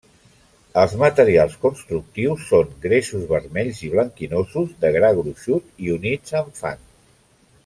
Els 0.83 0.93
materials 1.01 1.53
constructius 1.65 2.47
són 2.53 2.73
gresos 2.87 3.27
vermells 3.35 3.83
i 3.89 3.93
blanquinosos 3.97 4.75
de 4.87 4.95
gra 4.97 5.15
gruixut 5.21 5.73
i 5.89 5.97
units 6.01 6.39
amb 6.45 6.63
fang. 6.63 6.87